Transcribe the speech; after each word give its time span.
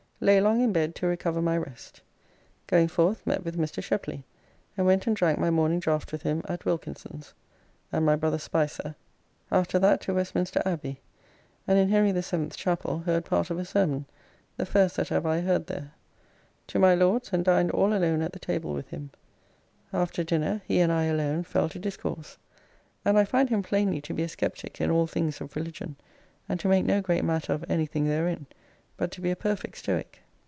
Lay 0.23 0.39
long 0.39 0.61
in 0.61 0.71
bed 0.71 0.93
to 0.97 1.07
recover 1.07 1.41
my 1.41 1.57
rest. 1.57 2.01
Going 2.67 2.87
forth 2.87 3.25
met 3.25 3.43
with 3.43 3.57
Mr. 3.57 3.81
Sheply, 3.81 4.21
and 4.77 4.85
went 4.85 5.07
and 5.07 5.15
drank 5.15 5.39
my 5.39 5.49
morning 5.49 5.79
draft 5.79 6.11
with 6.11 6.21
him 6.21 6.43
at 6.47 6.63
Wilkinson's, 6.63 7.33
and 7.91 8.05
my 8.05 8.15
brother 8.15 8.37
Spicer. 8.37 8.83
[Jack 8.83 8.93
Spicer, 8.93 8.95
brother 9.09 9.17
clerk 9.17 9.23
of 9.23 9.39
the 9.39 9.55
Privy 9.55 9.57
Seal.] 9.57 9.59
After 9.59 9.79
that 9.79 10.01
to 10.01 10.13
Westminster 10.13 10.61
Abbey, 10.63 11.01
and 11.67 11.79
in 11.79 11.89
Henry 11.89 12.11
the 12.11 12.21
Seventh's 12.21 12.55
Chappell 12.55 12.99
heard 12.99 13.25
part 13.25 13.49
of 13.49 13.57
a 13.57 13.65
sermon, 13.65 14.05
the 14.57 14.65
first 14.67 14.97
that 14.97 15.11
ever 15.11 15.27
I 15.27 15.39
heard 15.39 15.65
there. 15.65 15.91
To 16.67 16.77
my 16.77 16.93
Lord's 16.93 17.33
and 17.33 17.43
dined 17.43 17.71
all 17.71 17.91
alone 17.91 18.21
at 18.21 18.33
the 18.33 18.37
table 18.37 18.75
with 18.75 18.89
him. 18.89 19.09
After 19.91 20.23
dinner 20.23 20.61
he 20.67 20.81
and 20.81 20.91
I 20.91 21.05
alone 21.05 21.41
fell 21.45 21.67
to 21.69 21.79
discourse, 21.79 22.37
and 23.03 23.17
I 23.17 23.25
find 23.25 23.49
him 23.49 23.63
plainly 23.63 24.01
to 24.01 24.13
be 24.13 24.21
a 24.21 24.27
sceptic 24.29 24.79
in 24.79 24.91
all 24.91 25.07
things 25.07 25.41
of 25.41 25.55
religion, 25.55 25.95
and 26.47 26.59
to 26.59 26.67
make 26.67 26.85
no 26.85 27.01
great 27.01 27.23
matter 27.25 27.53
of 27.53 27.65
anything 27.67 28.05
therein, 28.05 28.45
but 28.97 29.09
to 29.09 29.19
be 29.19 29.31
a 29.31 29.35
perfect 29.35 29.75
Stoic. 29.79 30.19